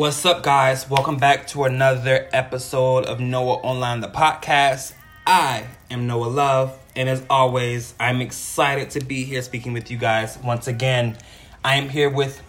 [0.00, 0.88] What's up, guys?
[0.88, 4.94] Welcome back to another episode of Noah Online, the podcast.
[5.26, 9.98] I am Noah Love, and as always, I'm excited to be here speaking with you
[9.98, 11.18] guys once again.
[11.62, 12.42] I am here with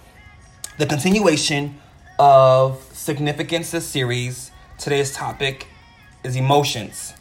[0.77, 1.77] the continuation
[2.18, 4.52] of Significance, the series.
[4.77, 5.68] Today's topic
[6.24, 7.13] is emotions.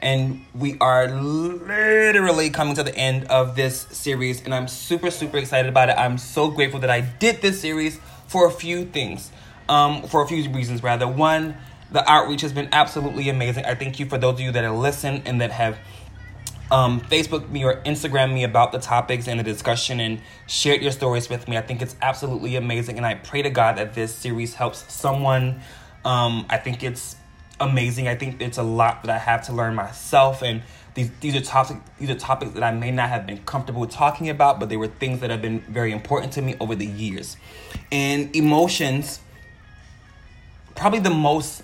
[0.00, 5.38] And we are literally coming to the end of this series, and I'm super, super
[5.38, 5.98] excited about it.
[5.98, 9.32] I'm so grateful that I did this series for a few things
[9.68, 11.08] um, for a few reasons, rather.
[11.08, 11.56] One,
[11.90, 13.64] the outreach has been absolutely amazing.
[13.64, 15.78] I thank you for those of you that have listened and that have
[16.70, 20.90] um, Facebook me or Instagram me about the topics and the discussion and shared your
[20.90, 21.58] stories with me.
[21.58, 25.60] I think it's absolutely amazing, and I pray to God that this series helps someone.
[26.04, 27.16] Um, I think it's
[27.60, 28.08] amazing.
[28.08, 30.62] I think it's a lot that I have to learn myself, and
[30.94, 34.30] these these are topics these are topics that I may not have been comfortable talking
[34.30, 37.36] about, but they were things that have been very important to me over the years.
[37.90, 39.20] And emotions
[40.82, 41.62] probably the most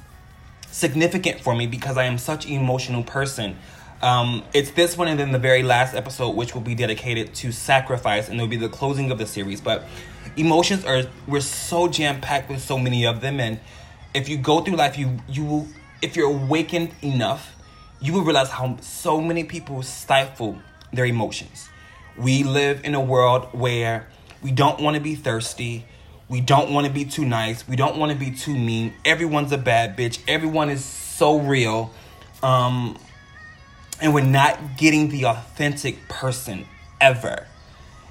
[0.71, 3.57] significant for me because I am such an emotional person.
[4.01, 7.51] Um, it's this one and then the very last episode, which will be dedicated to
[7.51, 9.61] sacrifice, and it'll be the closing of the series.
[9.61, 9.83] But
[10.37, 13.59] emotions are we're so jam packed with so many of them, and
[14.15, 15.67] if you go through life, you you will
[16.01, 17.57] if you're awakened enough,
[18.01, 20.61] you will realize how so many people stifle
[20.93, 21.69] their emotions.
[22.17, 24.07] We live in a world where
[24.45, 25.87] we don't want to be thirsty.
[26.29, 27.67] We don't want to be too nice.
[27.67, 28.93] We don't want to be too mean.
[29.05, 30.21] Everyone's a bad bitch.
[30.29, 31.91] Everyone is so real.
[32.43, 32.99] Um,
[34.01, 36.67] and we're not getting the authentic person
[37.01, 37.47] ever.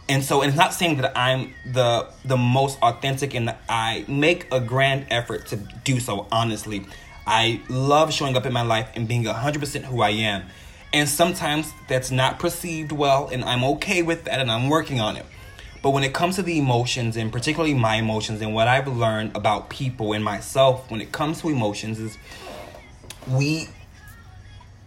[0.10, 4.48] And so and it's not saying that I'm the the most authentic and I make
[4.52, 6.86] a grand effort to do so honestly.
[7.26, 10.44] I love showing up in my life and being 100% who I am.
[10.94, 15.18] And sometimes that's not perceived well and I'm okay with that and I'm working on
[15.18, 15.26] it.
[15.82, 19.36] But when it comes to the emotions, and particularly my emotions, and what I've learned
[19.36, 22.18] about people and myself when it comes to emotions, is
[23.28, 23.70] we,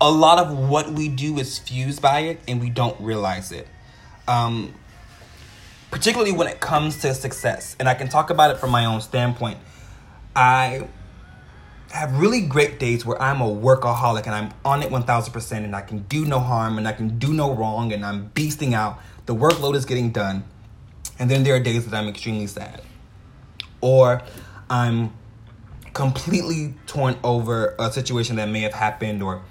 [0.00, 3.66] a lot of what we do is fused by it and we don't realize it.
[4.26, 4.74] Um,
[5.90, 7.76] particularly when it comes to success.
[7.78, 9.58] And I can talk about it from my own standpoint.
[10.34, 10.86] I
[11.90, 15.80] have really great days where I'm a workaholic and I'm on it 1000% and I
[15.82, 19.00] can do no harm and I can do no wrong and I'm beasting out.
[19.26, 20.44] The workload is getting done.
[21.20, 22.80] And then there are days that I'm extremely sad.
[23.82, 24.22] Or
[24.70, 25.12] I'm
[25.92, 29.42] completely torn over a situation that may have happened, or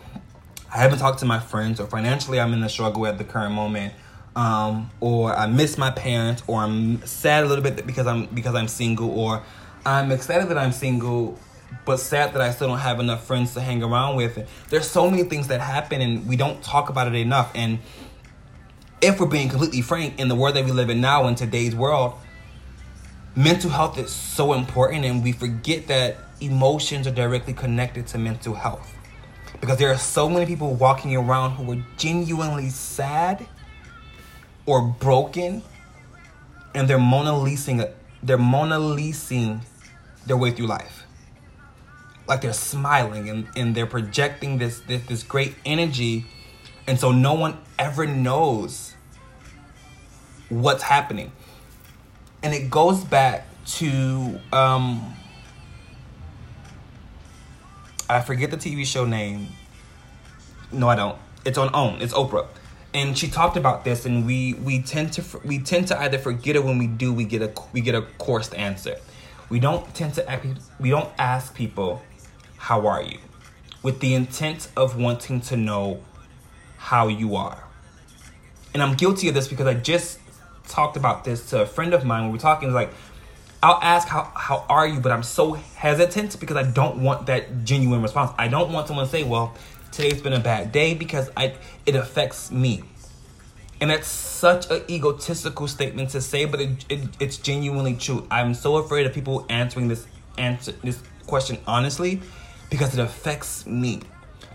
[0.74, 3.54] I haven't talked to my friends, or financially I'm in a struggle at the current
[3.54, 3.94] moment.
[4.36, 8.56] Um, or I miss my parents, or I'm sad a little bit because I'm because
[8.56, 9.44] I'm single, or
[9.86, 11.38] I'm excited that I'm single,
[11.86, 14.48] but sad that I still don't have enough friends to hang around with.
[14.70, 17.52] There's so many things that happen, and we don't talk about it enough.
[17.54, 17.80] And
[19.02, 21.76] if we're being completely frank, in the world that we live in now, in today's
[21.76, 22.14] world,
[23.36, 28.54] mental health is so important, and we forget that emotions are directly connected to mental
[28.54, 28.94] health.
[29.62, 33.48] Because there are so many people walking around who are genuinely sad
[34.66, 35.62] or broken,
[36.74, 37.84] and they're Mona Lising,
[38.22, 38.80] they're Mona
[40.26, 41.04] their way through life.
[42.28, 46.26] Like they're smiling and, and they're projecting this, this this great energy,
[46.90, 48.96] and so no one ever knows
[50.50, 51.32] what's happening.
[52.42, 53.46] And it goes back
[53.78, 55.14] to um
[58.10, 59.50] I forget the TV show name.
[60.72, 61.16] No, I don't.
[61.46, 62.02] It's on OWN.
[62.02, 62.48] It's Oprah.
[62.96, 66.56] And she talked about this and we we tend to we tend to either forget
[66.56, 68.96] it when we do we get a we get a coarse answer.
[69.50, 72.02] We don't tend to we don't ask people
[72.58, 73.20] how are you
[73.84, 76.04] with the intent of wanting to know
[76.80, 77.62] how you are.
[78.74, 80.18] And I'm guilty of this because I just
[80.68, 82.74] talked about this to a friend of mine when we are talking.
[82.74, 82.92] Like,
[83.62, 87.66] I'll ask how how are you, but I'm so hesitant because I don't want that
[87.66, 88.32] genuine response.
[88.38, 89.54] I don't want someone to say, "Well,
[89.92, 91.56] today's been a bad day," because I
[91.86, 92.84] it affects me,
[93.82, 98.26] and that's such an egotistical statement to say, but it, it, it's genuinely true.
[98.32, 102.22] I'm so afraid of people answering this answer this question honestly
[102.70, 104.00] because it affects me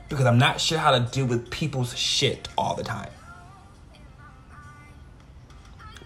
[0.09, 3.11] because I'm not sure how to deal with people's shit all the time.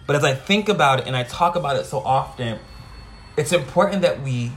[0.07, 2.59] But as I think about it and I talk about it so often,
[3.37, 4.51] it's important that we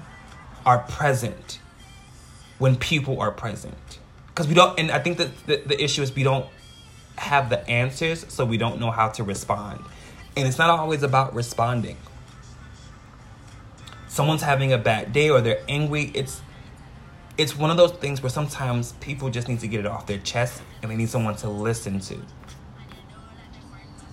[0.65, 1.59] are present
[2.59, 3.99] when people are present.
[4.29, 6.47] Because we don't, and I think that the, the issue is we don't
[7.19, 9.81] have the answers, so we don't know how to respond.
[10.37, 11.99] And it's not always about responding.
[14.09, 16.11] Someone's having a bad day or they're angry.
[16.15, 16.41] It's
[17.39, 20.19] it's one of those things where sometimes people just need to get it off their
[20.19, 22.19] chest and they need someone to listen to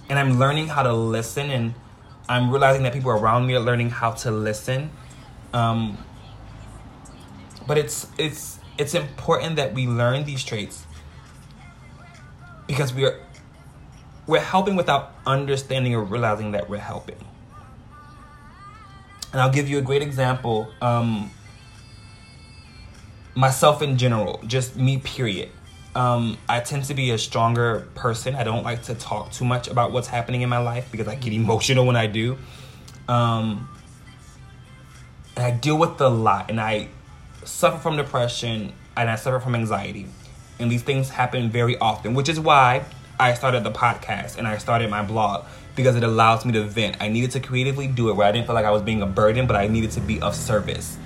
[0.09, 1.73] and I'm learning how to listen, and
[2.27, 4.89] I'm realizing that people around me are learning how to listen.
[5.53, 5.97] Um,
[7.67, 10.87] But it's it's it's important that we learn these traits
[12.65, 13.19] because we're
[14.25, 17.17] we're helping without understanding or realizing that we're helping.
[19.31, 20.73] And I'll give you a great example.
[20.81, 21.29] Um,
[23.35, 25.49] myself in general, just me, period.
[25.95, 28.35] Um, I tend to be a stronger person.
[28.35, 31.15] I don't like to talk too much about what's happening in my life because I
[31.15, 32.37] get emotional when I do.
[33.07, 33.69] Um,
[35.35, 36.89] and I deal with a lot, and I
[37.43, 40.07] suffer from depression and I suffer from anxiety.
[40.59, 42.83] And these things happen very often, which is why
[43.19, 45.45] I started the podcast and I started my blog
[45.75, 46.97] because it allows me to vent.
[46.99, 49.05] I needed to creatively do it where I didn't feel like I was being a
[49.05, 50.97] burden, but I needed to be of service.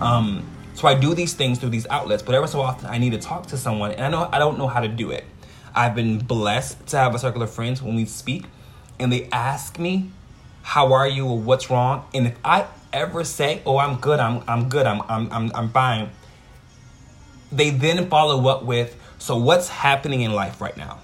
[0.00, 0.46] Um,
[0.78, 3.18] so I do these things through these outlets, but every so often I need to
[3.18, 5.24] talk to someone, and I know I don't know how to do it.
[5.74, 8.44] I've been blessed to have a circle of friends when we speak,
[9.00, 10.12] and they ask me,
[10.62, 14.20] "How are you?" or "What's wrong?" And if I ever say, "Oh, I'm good.
[14.20, 14.86] I'm I'm good.
[14.86, 16.10] I'm I'm I'm, I'm fine,"
[17.50, 21.00] they then follow up with, "So what's happening in life right now?"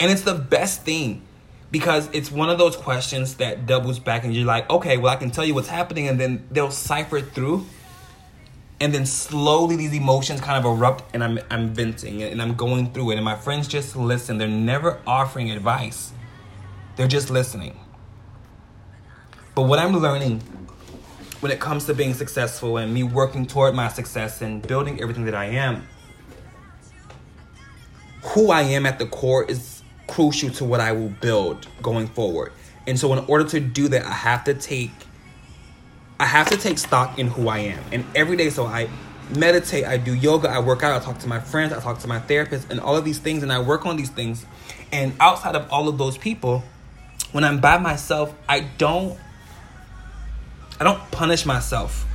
[0.00, 1.22] And it's the best thing
[1.70, 5.16] because it's one of those questions that doubles back and you're like, okay, well, I
[5.16, 6.08] can tell you what's happening.
[6.08, 7.66] And then they'll cipher through.
[8.82, 12.92] And then slowly these emotions kind of erupt and I'm, I'm venting and I'm going
[12.92, 13.14] through it.
[13.14, 14.38] And my friends just listen.
[14.38, 16.10] They're never offering advice,
[16.96, 17.78] they're just listening.
[19.54, 20.40] But what I'm learning
[21.38, 25.26] when it comes to being successful and me working toward my success and building everything
[25.26, 25.86] that I am,
[28.24, 32.52] who I am at the core is crucial to what I will build going forward.
[32.88, 34.90] And so in order to do that, I have to take
[36.22, 37.82] I have to take stock in who I am.
[37.90, 38.88] And every day so I
[39.34, 42.06] meditate, I do yoga, I work out, I talk to my friends, I talk to
[42.06, 44.46] my therapist and all of these things and I work on these things.
[44.92, 46.62] And outside of all of those people,
[47.32, 49.18] when I'm by myself, I don't
[50.78, 52.06] I don't punish myself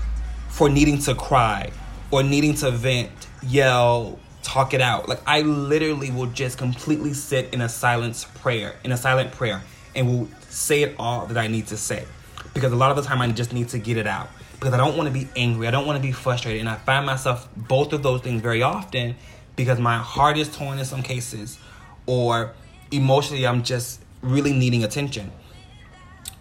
[0.47, 1.71] for needing to cry
[2.09, 3.11] or needing to vent,
[3.43, 5.09] yell, talk it out.
[5.09, 9.63] Like I literally will just completely sit in a silence prayer, in a silent prayer,
[9.93, 12.05] and will say it all that I need to say.
[12.53, 14.29] Because a lot of the time I just need to get it out.
[14.53, 15.67] Because I don't want to be angry.
[15.67, 16.61] I don't want to be frustrated.
[16.61, 19.15] And I find myself both of those things very often
[19.55, 21.59] because my heart is torn in some cases
[22.05, 22.53] or
[22.91, 25.31] emotionally I'm just really needing attention.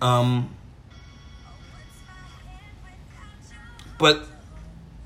[0.00, 0.50] Um
[3.98, 4.26] but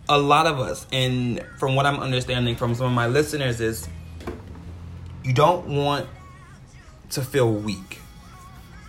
[0.08, 3.88] a lot of us, and from what I'm understanding from some of my listeners, is
[5.22, 6.08] you don't want
[7.10, 7.99] to feel weak,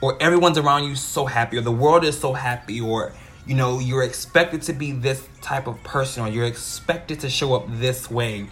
[0.01, 3.13] or everyone's around you so happy, or the world is so happy, or
[3.45, 7.53] you know you're expected to be this type of person, or you're expected to show
[7.53, 8.48] up this way,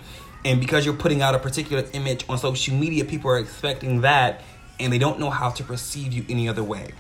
[0.46, 4.42] and because you're putting out a particular image on social media, people are expecting that,
[4.80, 6.92] and they don't know how to perceive you any other way.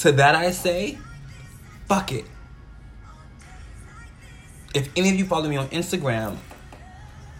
[0.00, 0.98] To that I say,
[1.86, 2.24] fuck it
[4.74, 6.36] if any of you follow me on Instagram,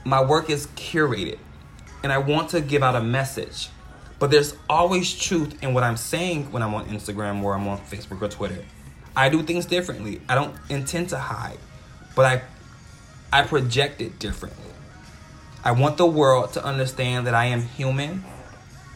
[0.04, 1.38] my work is curated
[2.02, 3.68] and I want to give out a message.
[4.24, 7.76] But there's always truth in what I'm saying when I'm on Instagram or I'm on
[7.76, 8.64] Facebook or Twitter.
[9.14, 10.22] I do things differently.
[10.30, 11.58] I don't intend to hide,
[12.16, 12.42] but I
[13.30, 14.64] I project it differently.
[15.62, 18.24] I want the world to understand that I am human,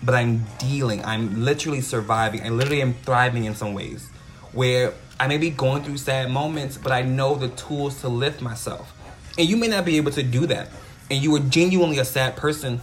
[0.02, 1.04] but I'm dealing.
[1.04, 2.42] I'm literally surviving.
[2.42, 4.08] I literally am thriving in some ways
[4.52, 8.40] where I may be going through sad moments, but I know the tools to lift
[8.40, 8.94] myself.
[9.36, 10.70] And you may not be able to do that.
[11.10, 12.80] And you are genuinely a sad person,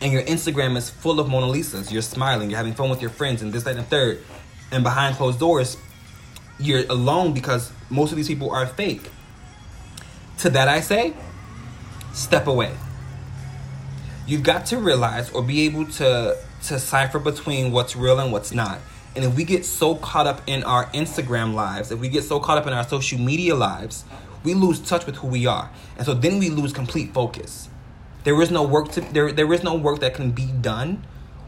[0.00, 1.90] and your Instagram is full of Mona Lisas.
[1.90, 4.22] You're smiling, you're having fun with your friends, and this, that, and third.
[4.70, 5.76] And behind closed doors,
[6.58, 9.10] you're alone because most of these people are fake.
[10.38, 11.14] To that, I say,
[12.12, 12.74] step away.
[14.26, 18.52] You've got to realize or be able to to cipher between what's real and what's
[18.52, 18.78] not.
[19.14, 22.40] And if we get so caught up in our Instagram lives, if we get so
[22.40, 24.04] caught up in our social media lives,
[24.42, 25.70] we lose touch with who we are.
[25.96, 27.68] And so then we lose complete focus.
[28.24, 31.06] There is no work to there there is no work that can be done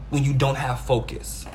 [0.09, 1.45] when you don't have focus.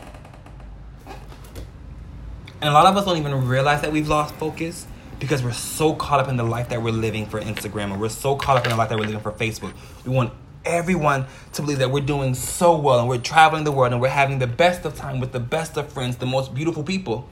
[2.61, 4.87] And a lot of us don't even realize that we've lost focus
[5.19, 8.09] because we're so caught up in the life that we're living for Instagram or we're
[8.09, 9.73] so caught up in the life that we're living for Facebook.
[10.05, 10.33] We want
[10.65, 14.09] everyone to believe that we're doing so well and we're traveling the world and we're
[14.09, 17.29] having the best of time with the best of friends, the most beautiful people.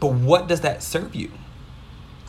[0.00, 1.30] But what does that serve you?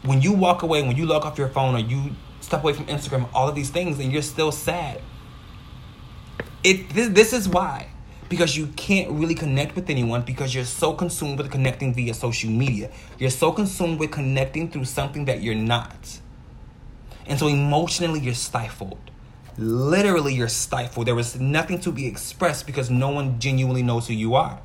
[0.04, 2.16] When you walk away, when you log off your phone or you
[2.50, 5.02] step away from Instagram, all of these things, and you're still sad.
[6.64, 7.90] It this, this is why.
[8.28, 12.52] Because you can't really connect with anyone because you're so consumed with connecting via social
[12.52, 12.92] media.
[13.18, 16.20] You're so consumed with connecting through something that you're not.
[17.26, 19.10] And so emotionally you're stifled
[19.60, 21.08] literally you're stifled.
[21.08, 24.62] There is nothing to be expressed because no one genuinely knows who you are.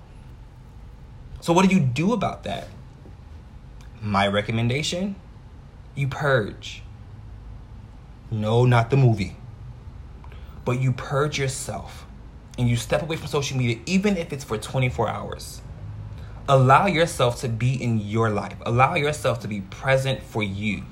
[1.41, 2.69] So, what do you do about that?
[4.01, 5.17] My recommendation
[5.97, 6.84] You purge.
[8.35, 9.37] No, not the movie.
[10.65, 12.05] But you purge yourself
[12.59, 15.63] and you step away from social media, even if it's for 24 hours.
[16.49, 20.83] Allow yourself to be in your life, allow yourself to be present for you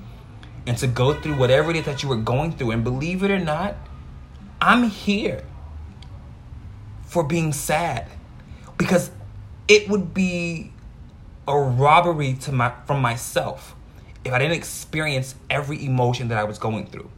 [0.65, 2.71] and to go through whatever it is that you were going through.
[2.71, 3.75] And believe it or not,
[4.61, 5.43] I'm here
[7.03, 8.07] for being sad
[8.77, 9.11] because
[9.67, 10.71] it would be
[11.45, 13.75] a robbery to my from myself
[14.23, 17.09] if I didn't experience every emotion that I was going through.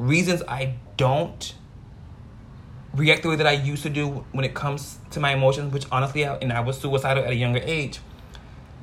[0.00, 1.52] Reasons I don't
[2.94, 5.84] react the way that I used to do when it comes to my emotions, which
[5.92, 8.00] honestly, I, and I was suicidal at a younger age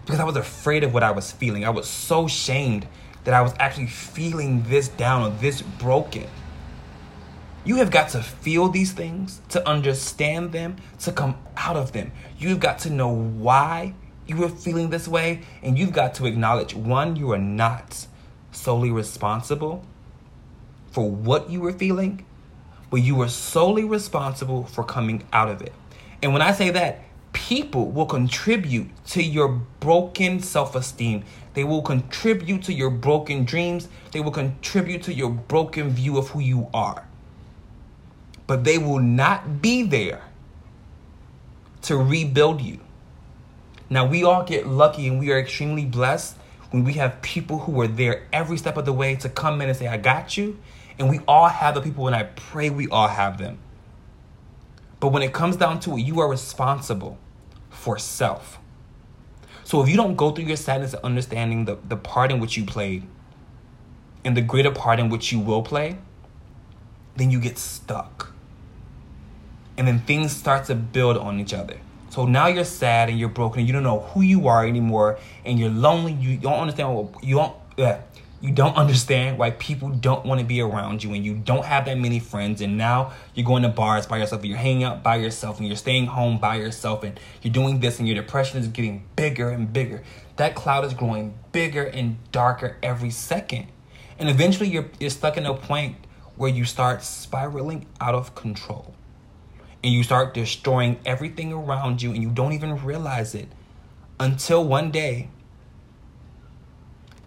[0.06, 1.66] because I was afraid of what I was feeling.
[1.66, 2.88] I was so shamed
[3.24, 6.28] that I was actually feeling this down or this broken.
[7.66, 12.12] You have got to feel these things, to understand them, to come out of them.
[12.38, 13.96] You've got to know why
[14.28, 18.06] you were feeling this way, and you've got to acknowledge one, you are not
[18.52, 19.84] solely responsible
[20.98, 22.26] for what you were feeling,
[22.90, 25.72] but you are solely responsible for coming out of it.
[26.24, 27.02] And when I say that,
[27.34, 29.48] people will contribute to your
[29.80, 31.24] broken self esteem.
[31.54, 33.90] They will contribute to your broken dreams.
[34.12, 37.08] They will contribute to your broken view of who you are.
[38.48, 40.24] But they will not be there
[41.84, 42.80] to rebuild you.
[43.88, 46.38] Now, we all get lucky and we are extremely blessed
[46.72, 49.70] when we have people who are there every step of the way to come in
[49.70, 50.58] and say, I got you.
[51.00, 53.60] And we all have the people, and I pray we all have them.
[55.00, 57.18] But when it comes down to it, you are responsible
[57.70, 58.60] for self.
[59.64, 62.58] So if you don't go through your sadness and understanding the, the part in which
[62.58, 63.04] you played
[64.24, 65.98] and the greater part in which you will play,
[67.18, 68.34] then you get stuck.
[69.78, 71.78] And then things start to build on each other.
[72.10, 75.20] So now you're sad and you're broken and you don't know who you are anymore
[75.46, 76.14] and you're lonely.
[76.14, 77.56] You don't understand what you don't.
[77.76, 78.02] Yeah,
[78.40, 81.86] you don't understand why people don't want to be around you and you don't have
[81.86, 85.02] that many friends and now you're going to bars by yourself and you're hanging out
[85.02, 88.60] by yourself and you're staying home by yourself and you're doing this and your depression
[88.60, 90.04] is getting bigger and bigger.
[90.36, 93.68] That cloud is growing bigger and darker every second.
[94.20, 95.96] And eventually you're, you're stuck in a point
[96.36, 98.94] where you start spiraling out of control.
[99.84, 103.48] And you start destroying everything around you and you don't even realize it
[104.20, 105.30] until one day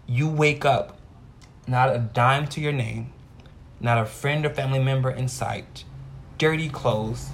[0.07, 0.97] you wake up
[1.71, 3.13] not a dime to your name,
[3.79, 5.85] not a friend or family member in sight,
[6.37, 7.29] dirty clothes,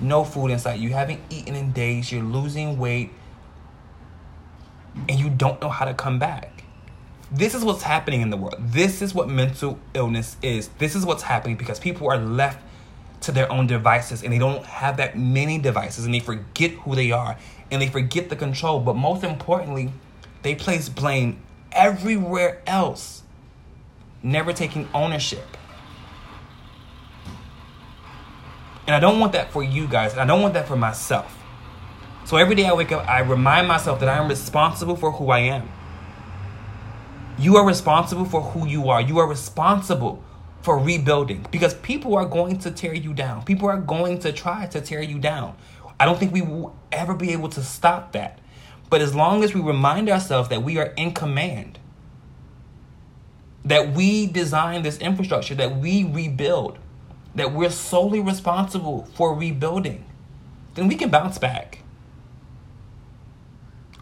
[0.00, 0.78] no food in sight.
[0.78, 3.10] You haven't eaten in days, you're losing weight,
[5.08, 6.62] and you don't know how to come back.
[7.32, 8.54] This is what's happening in the world.
[8.60, 10.68] This is what mental illness is.
[10.78, 12.62] This is what's happening because people are left
[13.22, 16.94] to their own devices and they don't have that many devices and they forget who
[16.94, 17.36] they are
[17.72, 18.78] and they forget the control.
[18.78, 19.92] But most importantly,
[20.42, 21.40] they place blame
[21.72, 23.23] everywhere else
[24.24, 25.56] never taking ownership.
[28.86, 31.38] And I don't want that for you guys, and I don't want that for myself.
[32.24, 35.30] So every day I wake up, I remind myself that I am responsible for who
[35.30, 35.68] I am.
[37.38, 39.00] You are responsible for who you are.
[39.00, 40.22] You are responsible
[40.62, 43.44] for rebuilding because people are going to tear you down.
[43.44, 45.56] People are going to try to tear you down.
[46.00, 48.38] I don't think we will ever be able to stop that.
[48.88, 51.78] But as long as we remind ourselves that we are in command,
[53.64, 56.78] that we design this infrastructure, that we rebuild,
[57.34, 60.04] that we're solely responsible for rebuilding,
[60.74, 61.80] then we can bounce back.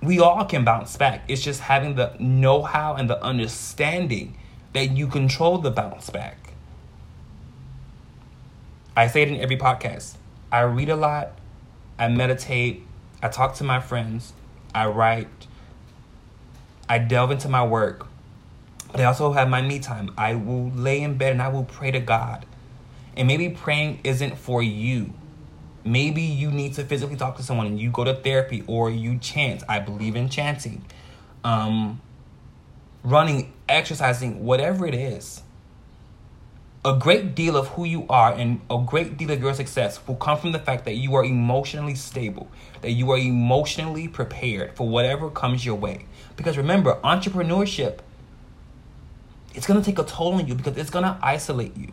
[0.02, 1.22] We all can bounce back.
[1.28, 4.36] It's just having the know how and the understanding
[4.72, 6.54] that you control the bounce back.
[8.96, 10.16] I say it in every podcast.
[10.50, 11.38] I read a lot,
[11.98, 12.82] I meditate,
[13.22, 14.32] I talk to my friends,
[14.74, 15.46] I write,
[16.88, 18.08] I delve into my work
[18.92, 20.10] but I also have my me time.
[20.16, 22.44] I will lay in bed and I will pray to God.
[23.16, 25.14] And maybe praying isn't for you.
[25.84, 29.18] Maybe you need to physically talk to someone and you go to therapy or you
[29.18, 29.64] chant.
[29.68, 30.84] I believe in chanting.
[31.42, 32.00] Um,
[33.02, 35.42] running, exercising, whatever it is.
[36.84, 40.16] A great deal of who you are and a great deal of your success will
[40.16, 42.48] come from the fact that you are emotionally stable,
[42.80, 46.06] that you are emotionally prepared for whatever comes your way.
[46.36, 48.00] Because remember, entrepreneurship
[49.54, 51.92] it's going to take a toll on you because it's going to isolate you.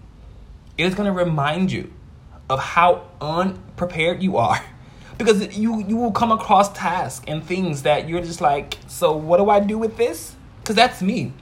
[0.77, 1.91] It is going to remind you
[2.49, 4.63] of how unprepared you are.
[5.17, 9.35] Because you you will come across tasks and things that you're just like, so what
[9.35, 10.33] do I do with this?
[10.61, 11.33] Because that's me.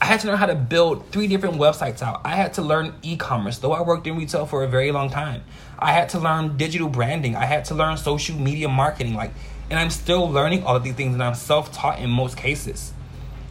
[0.00, 2.22] I had to learn how to build three different websites out.
[2.24, 5.42] I had to learn e-commerce, though I worked in retail for a very long time.
[5.78, 7.36] I had to learn digital branding.
[7.36, 9.14] I had to learn social media marketing.
[9.14, 9.32] Like,
[9.68, 12.92] and I'm still learning all of these things, and I'm self-taught in most cases.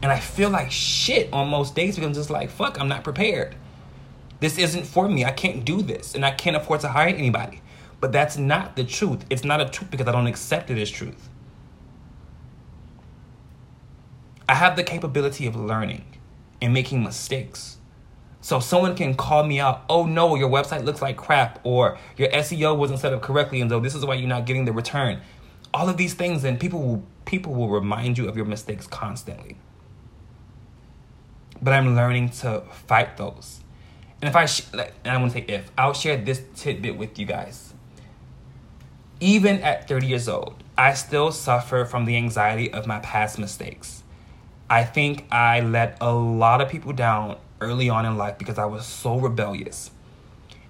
[0.01, 3.03] And I feel like shit on most days because I'm just like, fuck, I'm not
[3.03, 3.55] prepared.
[4.39, 5.25] This isn't for me.
[5.25, 6.13] I can't do this.
[6.13, 7.61] And I can't afford to hire anybody.
[7.99, 9.25] But that's not the truth.
[9.29, 11.29] It's not a truth because I don't accept it as truth.
[14.47, 16.05] I have the capability of learning
[16.61, 17.77] and making mistakes.
[18.39, 22.29] So someone can call me out, oh no, your website looks like crap, or your
[22.29, 25.19] SEO wasn't set up correctly, and so this is why you're not getting the return.
[25.73, 29.57] All of these things, and people will people will remind you of your mistakes constantly.
[31.61, 33.61] But I'm learning to fight those.
[34.21, 37.19] And if I, sh- and I want to say if, I'll share this tidbit with
[37.19, 37.73] you guys.
[39.19, 44.03] Even at 30 years old, I still suffer from the anxiety of my past mistakes.
[44.69, 48.65] I think I let a lot of people down early on in life because I
[48.65, 49.91] was so rebellious.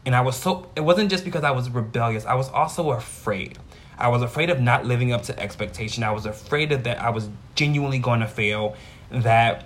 [0.06, 3.60] And I was so, it wasn't just because I was rebellious, I was also afraid.
[3.98, 6.04] I was afraid of not living up to expectation.
[6.04, 8.76] I was afraid of that I was genuinely going to fail,
[9.10, 9.66] that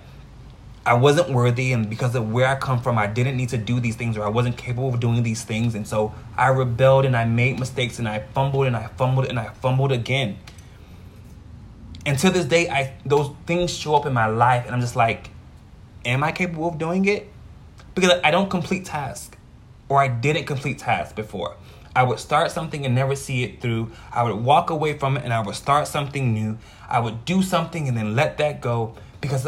[0.84, 3.78] I wasn't worthy, and because of where I come from, I didn't need to do
[3.78, 5.76] these things or I wasn't capable of doing these things.
[5.76, 9.38] And so I rebelled and I made mistakes and I fumbled and I fumbled and
[9.38, 10.38] I fumbled again.
[12.04, 14.96] And to this day, I those things show up in my life, and I'm just
[14.96, 15.30] like,
[16.04, 17.30] am I capable of doing it?
[17.94, 19.36] Because I don't complete tasks,
[19.88, 21.56] or I didn't complete tasks before.
[21.94, 23.92] I would start something and never see it through.
[24.12, 26.58] I would walk away from it and I would start something new.
[26.88, 29.46] I would do something and then let that go because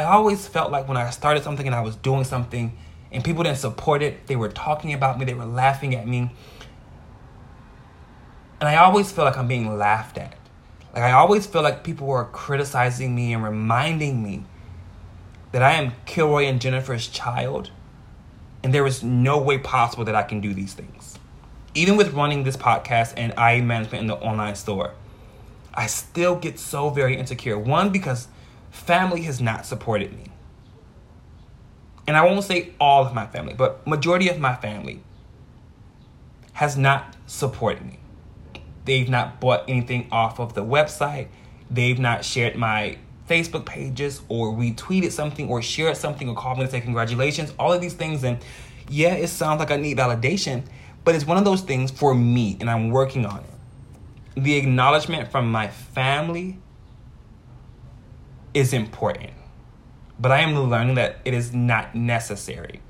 [0.00, 2.76] I always felt like when I started something and I was doing something
[3.12, 6.30] and people didn't support it, they were talking about me, they were laughing at me.
[8.60, 10.36] And I always feel like I'm being laughed at.
[10.94, 14.44] Like I always feel like people were criticizing me and reminding me
[15.52, 17.70] that I am Kilroy and Jennifer's child,
[18.62, 21.18] and there is no way possible that I can do these things.
[21.74, 24.92] Even with running this podcast and IE management in the online store,
[25.74, 27.58] I still get so very insecure.
[27.58, 28.28] One, because
[28.70, 30.26] family has not supported me.
[32.06, 35.02] And I won't say all of my family, but majority of my family
[36.54, 37.98] has not supported me.
[38.84, 41.28] They've not bought anything off of the website.
[41.70, 46.64] They've not shared my Facebook pages or retweeted something or shared something or called me
[46.64, 47.52] to say congratulations.
[47.58, 48.24] All of these things.
[48.24, 48.38] And
[48.88, 50.64] yeah, it sounds like I need validation,
[51.04, 54.42] but it's one of those things for me and I'm working on it.
[54.42, 56.58] The acknowledgement from my family
[58.54, 59.32] is important,
[60.18, 62.80] but I am learning that it is not necessary.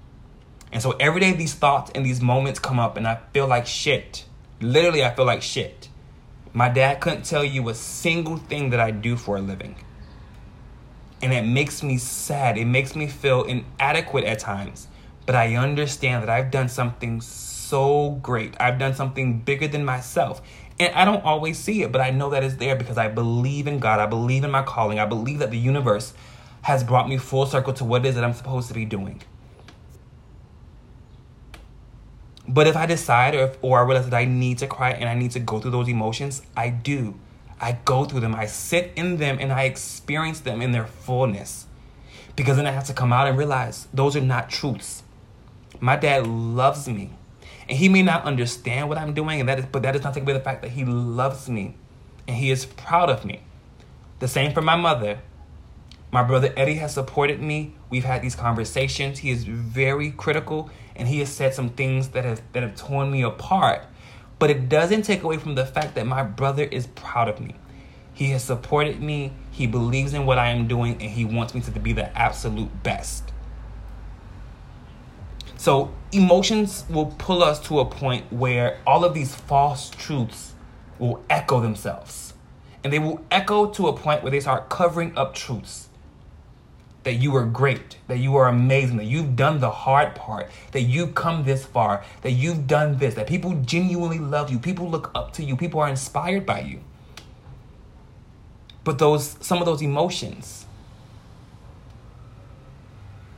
[0.73, 3.67] And so every day these thoughts and these moments come up and I feel like
[3.67, 4.25] shit.
[4.61, 5.89] Literally, I feel like shit.
[6.53, 9.77] My dad couldn't tell you a single thing that I do for a living.
[11.23, 12.57] And it makes me sad.
[12.57, 14.89] It makes me feel inadequate at times.
[15.27, 18.55] But I understand that I've done something so great.
[18.59, 20.43] I've done something bigger than myself.
[20.81, 23.67] And I don't always see it, but I know that it's there because I believe
[23.67, 24.01] in God.
[24.01, 24.99] I believe in my calling.
[24.99, 26.15] I believe that the universe
[26.63, 29.21] has brought me full circle to what it is that I'm supposed to be doing.
[32.49, 35.07] But if I decide or, if, or I realize that I need to cry and
[35.07, 37.15] I need to go through those emotions, I do.
[37.61, 38.35] I go through them.
[38.35, 41.67] I sit in them and I experience them in their fullness.
[42.37, 45.03] Because then I have to come out and realize those are not truths.
[45.79, 47.11] My dad loves me.
[47.71, 50.13] And he may not understand what I'm doing, and that is, but that does not
[50.13, 51.77] take away the fact that he loves me
[52.27, 53.43] and he is proud of me.
[54.19, 55.21] The same for my mother.
[56.11, 57.75] My brother Eddie has supported me.
[57.89, 59.21] We've had these conversations.
[59.21, 63.11] He is very critical and he has said some things that have that have torn
[63.11, 63.83] me apart.
[64.41, 67.55] But it doesn't take away from the fact that my brother is proud of me.
[68.13, 71.61] He has supported me, he believes in what I am doing, and he wants me
[71.61, 73.33] to be the absolute best.
[75.61, 80.55] So, emotions will pull us to a point where all of these false truths
[80.99, 82.33] will echo themselves.
[82.83, 85.91] And they will echo to a point where they start covering up truths
[87.03, 90.81] that you are great, that you are amazing, that you've done the hard part, that
[90.81, 95.11] you've come this far, that you've done this, that people genuinely love you, people look
[95.15, 96.81] up to you, people are inspired by you.
[98.83, 100.65] But those some of those emotions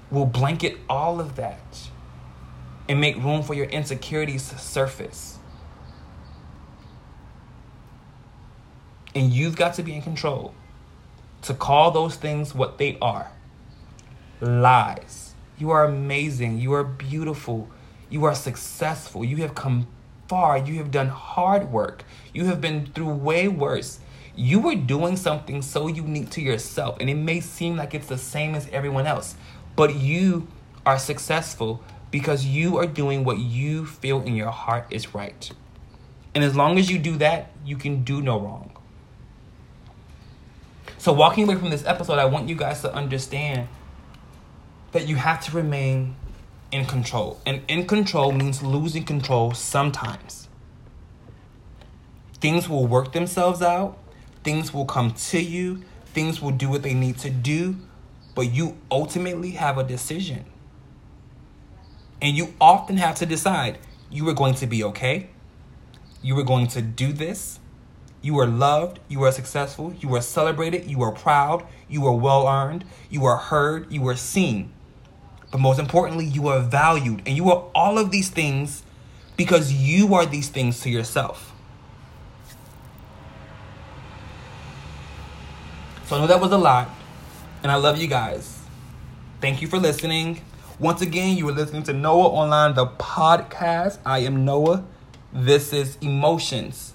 [0.09, 1.89] will blanket all of that
[2.89, 5.39] and make room for your insecurities to surface.
[9.15, 10.55] And you've got to be in control
[11.43, 13.31] to call those things what they are
[14.41, 15.35] lies.
[15.59, 16.59] You are amazing.
[16.59, 17.69] You are beautiful.
[18.11, 19.25] You are successful.
[19.25, 19.87] You have come
[20.29, 20.59] far.
[20.59, 22.05] You have done hard work.
[22.35, 24.01] You have been through way worse.
[24.35, 28.17] You were doing something so unique to yourself, and it may seem like it's the
[28.17, 29.37] same as everyone else,
[29.77, 30.49] but you
[30.87, 35.51] are successful because you are doing what you feel in your heart is right.
[36.35, 38.77] And as long as you do that, you can do no wrong.
[40.99, 43.67] So, walking away from this episode, I want you guys to understand
[44.93, 46.15] that you have to remain
[46.71, 47.41] in control.
[47.45, 50.49] And in control means losing control sometimes.
[52.41, 53.99] Things will work themselves out,
[54.45, 57.77] things will come to you, things will do what they need to do,
[58.35, 60.45] but you ultimately have a decision.
[62.23, 65.29] And you often have to decide you are going to be okay,
[66.23, 67.59] you are going to do this,
[68.23, 72.47] you are loved, you are successful, you are celebrated, you are proud, you are well
[72.47, 74.73] earned, you are heard, you are seen.
[75.51, 77.23] But most importantly, you are valued.
[77.27, 78.85] And you are all of these things
[79.37, 81.53] because you are these things to yourself.
[86.07, 86.89] So I know that was a lot.
[87.63, 88.61] And I love you guys.
[89.41, 90.41] Thank you for listening.
[90.79, 93.99] Once again, you are listening to Noah Online, the podcast.
[94.07, 94.85] I am Noah.
[95.33, 96.95] This is Emotions,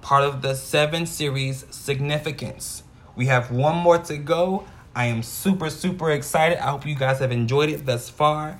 [0.00, 2.84] part of the seven series Significance.
[3.16, 4.64] We have one more to go.
[4.94, 6.58] I am super, super excited.
[6.58, 8.58] I hope you guys have enjoyed it thus far.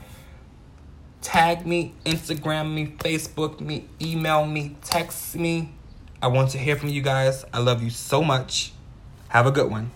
[1.23, 5.73] Tag me, Instagram me, Facebook me, email me, text me.
[6.21, 7.45] I want to hear from you guys.
[7.53, 8.73] I love you so much.
[9.29, 9.91] Have a good one.